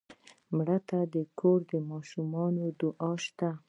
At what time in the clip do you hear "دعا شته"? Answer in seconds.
2.81-3.49